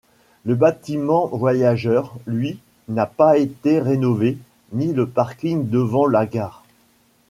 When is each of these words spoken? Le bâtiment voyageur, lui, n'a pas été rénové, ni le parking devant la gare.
Le 0.45 0.55
bâtiment 0.55 1.27
voyageur, 1.27 2.15
lui, 2.25 2.57
n'a 2.87 3.05
pas 3.05 3.37
été 3.37 3.79
rénové, 3.79 4.39
ni 4.73 4.93
le 4.93 5.07
parking 5.07 5.69
devant 5.69 6.07
la 6.07 6.25
gare. 6.25 6.63